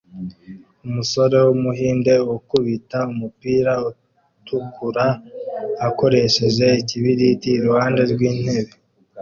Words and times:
Umusore 0.85 1.35
wumuhinde 1.45 2.13
ukubita 2.35 2.99
umupira 3.13 3.73
utukura 3.89 5.05
akoresheje 5.87 6.67
ikibiriti 6.81 7.49
iruhande 7.57 8.01
rwintebe 8.13 8.73